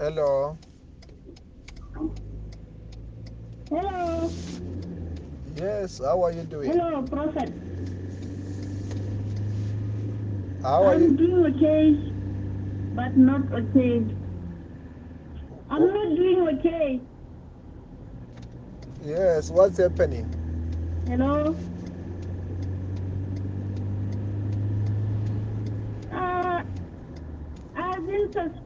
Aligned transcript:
Hello. 0.00 0.60
Hello. 3.70 4.34
Yes, 5.46 5.98
how 5.98 6.22
are 6.24 6.32
you 6.32 6.44
doing? 6.44 6.82
Hello, 6.82 7.08
Prophet. 7.08 7.54
How 10.62 10.86
are 10.86 10.94
I'm 10.94 10.96
you? 10.96 11.16
doing 11.16 11.54
okay, 11.56 11.96
but 12.92 13.16
not 13.16 13.52
okay. 13.52 14.16
I'm 15.70 15.82
Oh. 15.82 15.88
not 15.88 16.16
doing 16.16 16.58
okay. 16.58 17.00
Yes, 19.00 19.50
what's 19.50 19.78
happening? 19.78 20.32
Hello. 21.06 21.56
Uh, 26.12 26.62
I've 27.76 28.08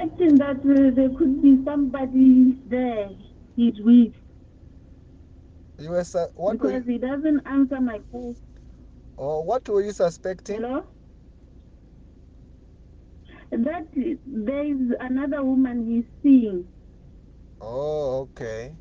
been 0.00 0.10
suspecting 0.10 0.38
that 0.38 0.58
uh, 0.58 0.94
there 0.96 1.10
could 1.18 1.42
be 1.42 1.58
somebody 1.64 2.58
there 2.66 3.10
he's 3.56 3.74
with 3.80 4.14
You 5.78 5.90
were 5.90 6.04
su- 6.04 6.28
what 6.34 6.60
were 6.62 6.72
because 6.72 6.82
you, 6.82 6.84
he 6.86 6.98
doesn't 6.98 7.42
answer 7.46 7.80
my 7.80 8.00
call. 8.10 8.36
oh, 9.18 9.42
what 9.42 9.68
were 9.68 9.82
you 9.82 9.92
suspecting? 9.92 10.56
Hello. 10.56 10.84
That 13.52 13.88
there 14.26 14.66
is 14.66 14.92
another 15.00 15.44
woman 15.44 15.86
he's 15.88 16.06
seeing. 16.22 16.68
Oh, 17.60 18.22
okay. 18.22 18.78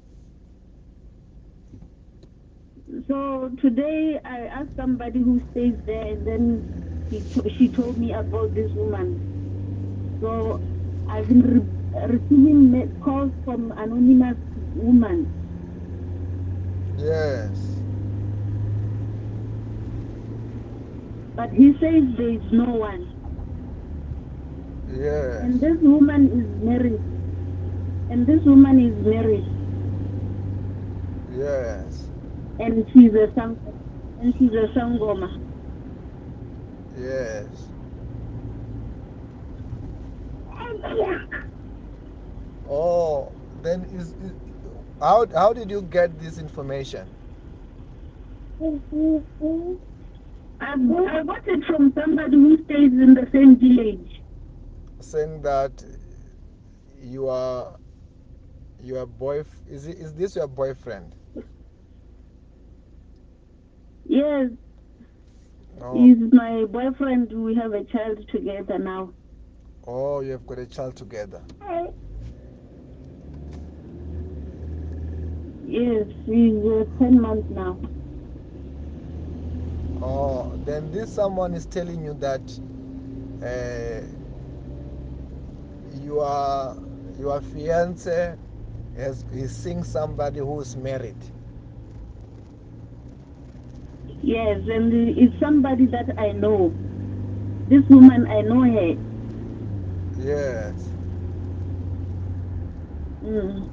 So 3.07 3.51
today 3.61 4.19
I 4.25 4.41
asked 4.47 4.75
somebody 4.77 5.19
who 5.19 5.41
stays 5.51 5.75
there, 5.85 6.07
and 6.07 6.25
then 6.27 6.65
he 7.09 7.21
t- 7.21 7.55
she 7.57 7.69
told 7.69 7.97
me 7.97 8.13
about 8.13 8.55
this 8.55 8.71
woman. 8.75 9.21
So 10.21 10.63
I've 11.09 11.27
been 11.27 11.41
re- 11.41 12.07
receiving 12.07 12.91
calls 13.01 13.31
from 13.43 13.73
anonymous 13.77 14.37
women. 14.75 15.27
Yes. 16.97 17.49
But 21.35 21.49
he 21.51 21.73
says 21.79 22.03
there 22.17 22.29
is 22.29 22.41
no 22.51 22.65
one. 22.65 23.07
Yes. 24.91 25.41
And 25.43 25.61
this 25.61 25.77
woman 25.81 26.25
is 26.27 26.63
married. 26.63 26.99
And 28.09 28.27
this 28.27 28.41
woman 28.45 28.79
is 28.79 29.05
married. 29.05 29.45
Yes. 31.37 32.03
And 32.59 32.85
she's 32.91 33.13
a 33.13 33.31
sang 33.35 33.57
and 34.21 34.33
she's 34.37 34.51
a 34.51 34.67
sangoma. 34.77 35.29
Yes. 36.97 37.68
Oh, 42.69 43.33
then 43.61 43.83
is, 43.85 44.13
is 44.13 44.33
how 45.01 45.25
how 45.35 45.53
did 45.53 45.71
you 45.71 45.81
get 45.83 46.19
this 46.19 46.37
information? 46.39 47.07
I 50.61 50.73
I 50.73 51.23
got 51.23 51.47
it 51.47 51.63
from 51.67 51.93
somebody 51.99 52.37
who 52.37 52.57
stays 52.65 52.91
in 52.93 53.13
the 53.15 53.27
same 53.33 53.59
village. 53.59 54.11
Saying 55.01 55.41
that 55.43 55.83
you 57.01 57.29
are 57.29 57.77
your 58.81 59.05
boy 59.05 59.43
is 59.69 59.87
it, 59.87 59.97
is 59.97 60.13
this 60.13 60.35
your 60.35 60.47
boyfriend? 60.47 61.15
Yes, 64.05 64.49
No. 65.79 65.93
he's 65.93 66.17
my 66.33 66.65
boyfriend. 66.65 67.31
We 67.33 67.55
have 67.55 67.73
a 67.73 67.85
child 67.85 68.19
together 68.31 68.79
now. 68.79 69.13
Oh, 69.87 70.21
you 70.21 70.31
have 70.33 70.45
got 70.47 70.59
a 70.59 70.67
child 70.67 70.95
together. 70.95 71.43
Yes, 75.63 76.07
he's 76.25 76.55
uh, 76.65 76.85
10 76.99 77.21
months 77.21 77.49
now. 77.49 77.79
Oh, 80.01 80.57
then 80.65 80.91
this 80.91 81.11
someone 81.11 81.53
is 81.55 81.65
telling 81.67 82.03
you 82.05 82.13
that 82.15 82.59
uh, 83.43 84.01
your 86.03 86.77
your 87.19 87.41
fiance 87.41 88.37
has 88.95 89.25
is 89.33 89.53
seeing 89.53 89.83
somebody 89.83 90.39
who 90.39 90.61
is 90.61 90.75
married. 90.77 91.17
Yes, 94.21 94.61
and 94.67 94.93
it's 95.17 95.35
somebody 95.39 95.87
that 95.87 96.13
I 96.19 96.33
know. 96.33 96.75
This 97.67 97.83
woman, 97.89 98.25
I 98.29 98.41
know 98.41 98.63
her. 98.63 98.95
Yes. 100.19 100.93
Mm. 103.23 103.71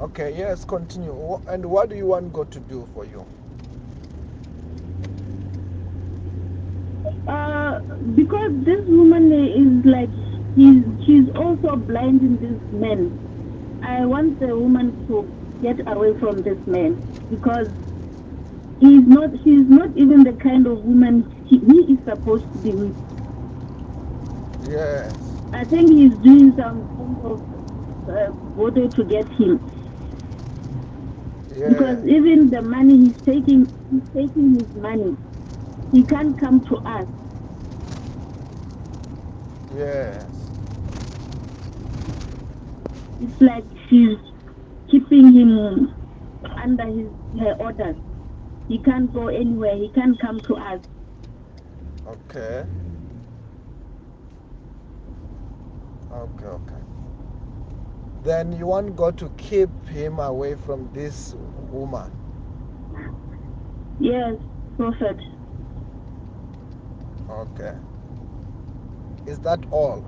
Okay. 0.00 0.36
Yes. 0.36 0.64
Continue. 0.64 1.38
And 1.48 1.66
what 1.66 1.90
do 1.90 1.96
you 1.96 2.06
want 2.06 2.32
God 2.32 2.50
to 2.52 2.60
do 2.60 2.88
for 2.94 3.04
you? 3.06 3.26
Uh, 7.26 7.78
because 8.14 8.52
this 8.64 8.80
woman 8.88 9.32
is 9.32 9.90
like, 9.90 10.10
he's, 10.54 10.84
she's 11.06 11.28
also 11.36 11.76
blinding 11.76 12.38
this 12.40 12.60
man. 12.72 13.14
I 13.82 14.06
want 14.06 14.38
the 14.40 14.56
woman 14.58 14.98
to 15.08 15.32
get 15.62 15.78
away 15.86 16.14
from 16.20 16.42
this 16.42 16.58
man 16.66 16.98
because 17.30 17.68
he's 18.80 19.06
not, 19.06 19.30
she's 19.44 19.68
not 19.68 19.90
even 19.96 20.24
the 20.24 20.34
kind 20.42 20.66
of 20.66 20.78
woman 20.84 21.28
he, 21.44 21.58
he 21.60 21.94
is 21.94 22.00
supposed 22.08 22.46
to 22.52 22.58
be 22.58 22.72
with. 22.72 22.96
Yes. 24.60 25.31
I 25.52 25.64
think 25.64 25.90
he's 25.90 26.14
doing 26.18 26.56
some 26.56 26.82
kind 26.96 27.26
of 27.26 27.52
uh, 28.08 28.88
to 28.88 29.04
get 29.04 29.28
him. 29.34 29.60
Because 31.68 32.04
even 32.06 32.50
the 32.50 32.62
money 32.62 32.96
he's 32.96 33.16
taking, 33.24 33.66
he's 33.90 34.02
taking 34.14 34.54
his 34.54 34.68
money. 34.76 35.16
He 35.92 36.02
can't 36.02 36.38
come 36.40 36.64
to 36.66 36.76
us. 36.78 37.06
Yes. 39.76 40.24
It's 43.20 43.40
like 43.40 43.64
she's 43.88 44.18
keeping 44.90 45.32
him 45.32 45.94
under 46.44 46.86
his 46.86 47.08
her 47.38 47.54
orders. 47.58 47.96
He 48.68 48.78
can't 48.78 49.12
go 49.12 49.28
anywhere. 49.28 49.76
He 49.76 49.88
can't 49.90 50.18
come 50.18 50.40
to 50.40 50.56
us. 50.56 50.80
Okay. 52.06 52.64
Okay. 56.12 56.46
Okay. 56.46 56.82
Then 58.24 58.52
you 58.52 58.66
want 58.68 58.96
God 58.96 59.18
to 59.18 59.30
keep 59.38 59.70
him 59.88 60.18
away 60.20 60.56
from 60.56 60.90
this 60.94 61.34
woman. 61.38 62.10
Yes, 63.98 64.36
prophet. 64.78 65.18
Okay. 67.30 67.74
Is 69.26 69.40
that 69.40 69.64
all? 69.70 70.04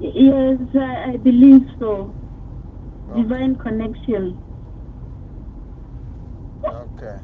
Yes, 0.00 0.58
I, 0.74 1.12
I 1.14 1.16
believe 1.18 1.62
so. 1.78 2.16
Okay. 3.10 3.22
Divine 3.22 3.56
connection. 3.56 4.40
Okay. 6.72 7.18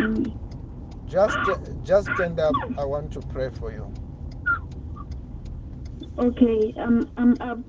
Mm. 0.00 0.34
Just 1.10 1.38
just 1.84 2.08
stand 2.10 2.40
up. 2.40 2.58
I 2.78 2.86
want 2.86 3.12
to 3.14 3.22
pray 3.22 3.50
for 3.50 3.72
you. 3.72 3.92
Okay, 6.18 6.74
I'm 6.80 7.10
I'm 7.16 7.36
up. 7.40 7.60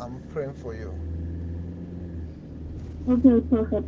I'm 0.00 0.22
praying 0.28 0.54
for 0.54 0.74
you. 0.74 0.98
Okay, 3.08 3.40
prophet. 3.50 3.86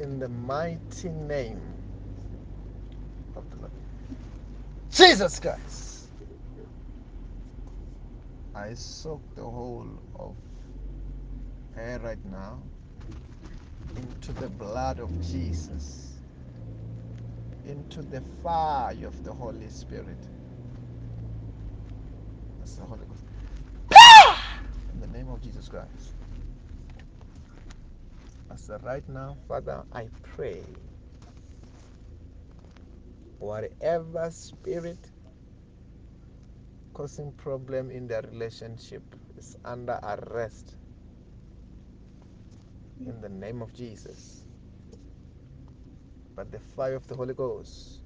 In 0.00 0.18
the 0.18 0.28
mighty 0.28 1.10
name 1.10 1.62
of 3.36 3.50
the 3.50 3.56
Lord. 3.58 3.72
Jesus 4.90 5.40
Christ. 5.40 6.10
I 8.54 8.74
soak 8.74 9.22
the 9.36 9.44
whole 9.44 10.02
of 10.16 10.36
her 11.76 12.00
right 12.02 12.24
now 12.24 12.62
into 13.96 14.32
the 14.32 14.48
blood 14.48 14.98
of 14.98 15.10
Jesus, 15.20 16.14
into 17.66 18.02
the 18.02 18.22
fire 18.42 19.06
of 19.06 19.22
the 19.24 19.32
Holy 19.32 19.68
Spirit. 19.68 20.18
That's 22.58 22.74
the 22.76 22.84
Holy 22.84 23.04
Ghost. 23.06 23.24
Ah! 23.94 24.60
In 24.94 25.00
the 25.00 25.06
name 25.18 25.28
of 25.28 25.42
Jesus 25.42 25.68
Christ. 25.68 26.14
As 28.50 28.70
right 28.82 29.06
now, 29.08 29.36
Father, 29.46 29.84
I 29.92 30.08
pray 30.22 30.64
whatever 33.38 34.30
spirit 34.30 35.10
causing 36.94 37.32
problem 37.32 37.90
in 37.90 38.08
their 38.08 38.22
relationship 38.22 39.02
is 39.36 39.54
under 39.64 39.98
arrest 40.02 40.76
in 43.04 43.20
the 43.20 43.28
name 43.28 43.62
of 43.62 43.72
Jesus. 43.74 44.42
but 46.36 46.52
the 46.52 46.58
fire 46.60 46.96
of 46.96 47.06
the 47.08 47.14
Holy 47.16 47.34
Ghost. 47.34 48.00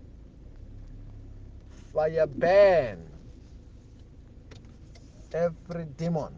Fire 1.94 2.26
burn 2.26 3.08
every 5.34 5.86
demon. 5.96 6.34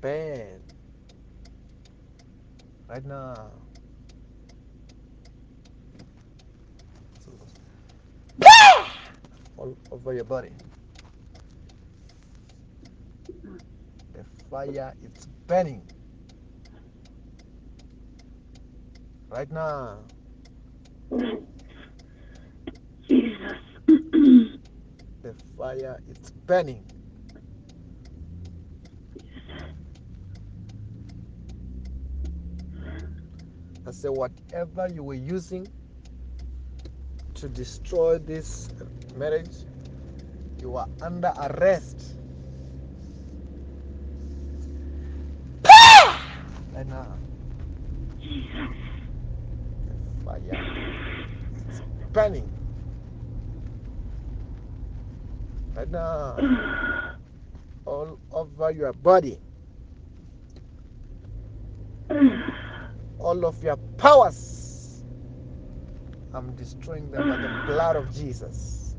Burn 0.00 0.62
right 2.88 3.04
now. 3.04 3.52
All 9.56 9.76
over 9.90 10.14
your 10.14 10.24
body. 10.24 10.50
Fire 14.54 14.94
is 15.02 15.26
burning 15.48 15.82
right 19.28 19.50
now. 19.50 20.04
Jesus. 23.08 23.58
The 23.88 25.34
fire 25.58 26.00
is 26.08 26.30
burning. 26.46 26.86
I 33.84 33.90
say, 33.90 34.08
whatever 34.08 34.86
you 34.94 35.02
were 35.02 35.14
using 35.14 35.66
to 37.34 37.48
destroy 37.48 38.18
this 38.18 38.68
marriage, 39.16 39.56
you 40.62 40.76
are 40.76 40.86
under 41.02 41.32
arrest. 41.40 42.13
Now. 46.82 47.06
The 49.86 50.24
fire 50.24 50.64
burning. 52.12 52.50
Right 55.74 55.90
now. 55.90 56.36
All 57.86 58.18
over 58.32 58.70
your 58.70 58.92
body. 58.92 59.38
All 63.18 63.46
of 63.46 63.62
your 63.62 63.76
powers. 63.96 65.04
I'm 66.34 66.54
destroying 66.56 67.10
them 67.10 67.28
by 67.28 67.36
the 67.36 67.48
blood 67.66 67.96
of 67.96 68.14
Jesus. 68.14 68.96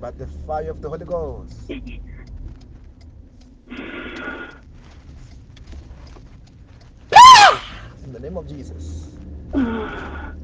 By 0.00 0.10
the 0.10 0.26
fire 0.46 0.70
of 0.70 0.82
the 0.82 0.88
Holy 0.88 1.06
Ghost. 1.06 1.70
In 8.04 8.12
the 8.12 8.20
name 8.36 8.38
of 8.38 8.48
Jesus. 8.48 9.18
I 9.54 10.34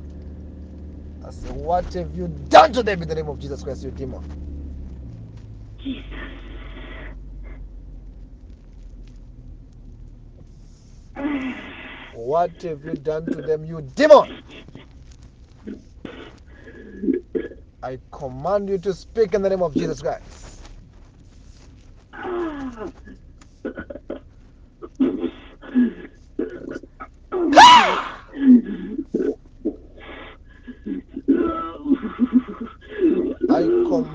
say, 1.32 1.50
what 1.50 1.92
have 1.94 2.16
you 2.16 2.28
done 2.28 2.72
to 2.74 2.82
them 2.82 3.02
in 3.02 3.08
the 3.08 3.16
name 3.16 3.28
of 3.28 3.38
Jesus 3.38 3.62
Christ, 3.62 3.84
you 3.84 3.92
demon? 3.92 4.22
Jesus. 5.80 6.04
What 12.12 12.62
have 12.62 12.84
you 12.84 12.94
done 12.94 13.28
to 13.30 13.42
them, 13.42 13.64
you 13.64 13.82
demon? 13.82 14.28
I 17.82 18.00
command 18.12 18.70
you 18.70 18.78
to 18.80 18.94
speak 18.94 19.34
in 19.34 19.42
the 19.42 19.50
name 19.50 19.62
of 19.62 19.76
Jesus 19.76 20.02
Christ. 20.02 20.24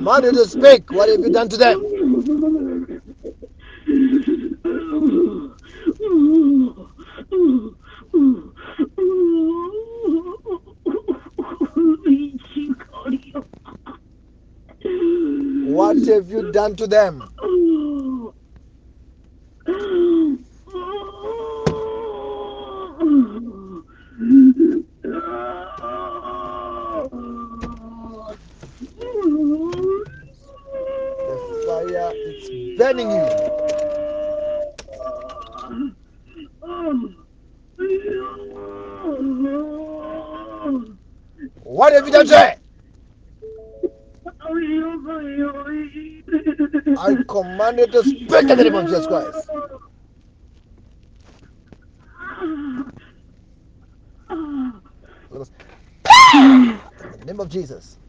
Command 0.07 0.25
you 0.37 0.43
to 0.43 0.49
speak. 0.49 0.91
What 0.91 1.09
have 1.09 1.19
you 1.19 1.29
done 1.31 1.49
to 1.49 1.57
them? 1.57 1.81
What 15.73 15.97
have 16.07 16.29
you 16.29 16.51
done 16.51 16.75
to 16.77 16.87
them? 16.87 17.23
Is 32.97 33.05
burning 33.05 33.11
you. 33.11 33.31
What 41.63 41.93
have 41.93 42.05
you 42.07 42.13
done 42.13 42.27
to? 42.27 42.51
I 46.95 47.15
command 47.27 47.79
you 47.79 47.87
to 47.87 48.03
speak 48.03 48.49
in 48.51 48.57
the 48.57 48.63
name 48.65 48.75
of 48.75 48.85
Jesus 48.85 49.07
Christ. 49.07 49.49
In 57.13 57.19
the 57.19 57.25
name 57.25 57.39
of 57.41 57.49
Jesus. 57.49 57.99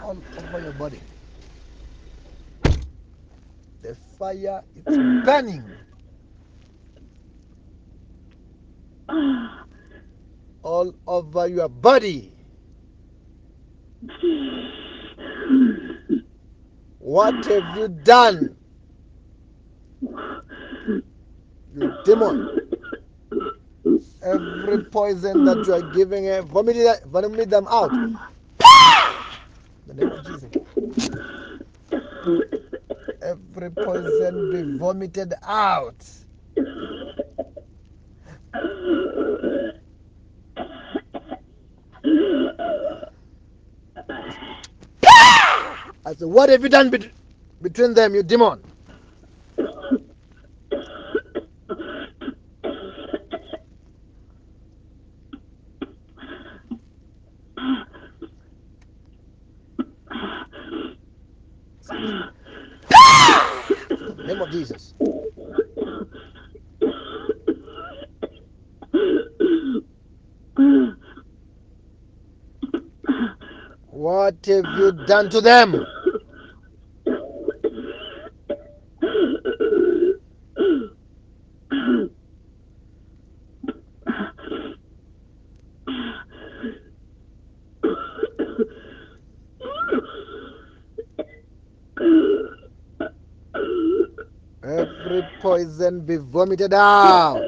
All 0.00 0.24
over 0.36 0.60
your 0.60 0.72
body. 0.74 1.02
The 3.82 3.96
fire 4.18 4.62
is 4.74 5.00
burning. 5.24 5.78
All 10.62 10.94
over 11.06 11.48
your 11.48 11.68
body. 11.68 12.32
What 16.98 17.44
have 17.46 17.76
you 17.76 17.88
done? 17.88 18.56
You 21.74 21.92
demon. 22.04 22.59
Every 24.22 24.78
poison 24.78 25.44
that 25.44 25.66
you 25.66 25.74
are 25.74 25.82
giving 25.82 26.28
eh, 26.28 26.36
her, 26.36 26.42
vomit, 26.42 26.76
it- 26.76 27.04
vomit 27.06 27.50
them 27.50 27.66
out. 27.70 27.96
The 29.86 29.94
name 29.94 30.12
of 30.12 30.22
Jesus. 30.22 30.50
Every 33.22 33.70
poison 33.72 34.48
be 34.48 34.62
vomited 34.62 35.34
out. 35.44 36.06
I 46.06 46.14
said, 46.14 46.28
what 46.28 46.50
have 46.50 46.62
you 46.62 46.70
done 46.70 46.90
bet- 46.90 47.12
between 47.62 47.94
them, 47.94 48.14
you 48.14 48.22
demon? 48.24 48.62
In 64.06 64.16
the 64.18 64.24
name 64.24 64.42
of 64.42 64.50
Jesus. 64.50 64.94
What 74.30 74.46
have 74.46 74.70
you 74.70 74.92
done 74.92 75.30
to 75.30 75.40
them? 75.40 75.88
Every 94.64 95.22
poison 95.40 96.06
be 96.06 96.16
vomited 96.18 96.74
out. 96.74 97.46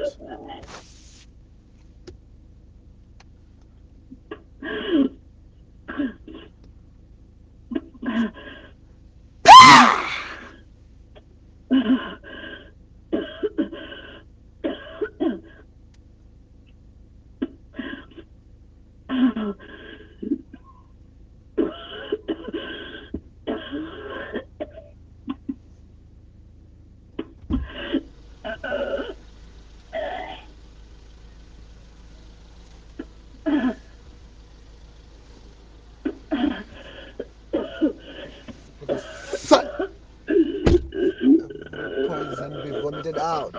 lungs 42.35 42.55
and 42.55 42.63
be 42.63 42.71
vomited 42.71 43.17
out. 43.17 43.55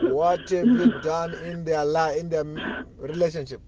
What 0.00 0.48
have 0.50 0.66
you 0.66 1.00
done 1.00 1.34
in 1.34 1.64
their 1.64 1.84
life, 1.84 2.16
in 2.18 2.28
their 2.28 2.44
relationship? 2.98 3.60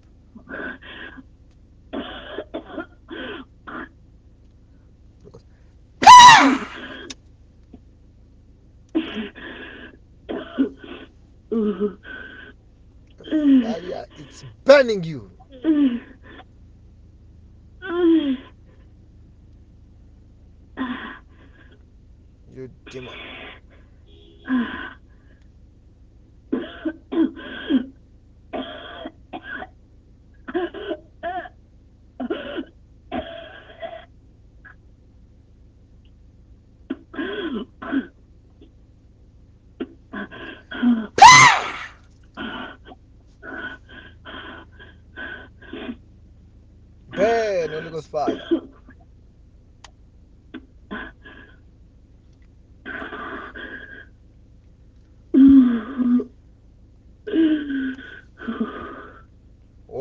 Burning 14.67 15.03
you. 15.05 15.31
You 15.31 15.36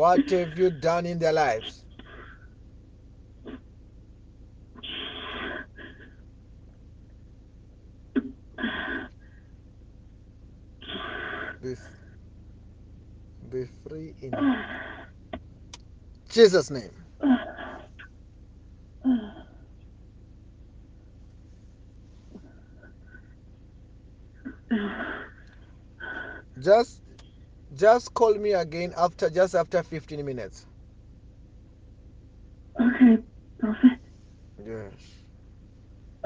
What 0.06 0.30
have 0.30 0.58
you 0.58 0.70
done 0.70 1.06
in 1.06 1.18
their 1.18 1.32
lives? 1.32 1.84
Be, 11.62 11.74
be 13.50 13.66
free 13.88 14.14
in 14.22 14.32
Jesus' 16.30 16.70
name. 16.70 16.92
Just 26.60 26.95
just 27.76 28.14
call 28.14 28.34
me 28.34 28.52
again 28.52 28.92
after 28.96 29.30
just 29.30 29.54
after 29.54 29.82
15 29.82 30.24
minutes. 30.24 30.66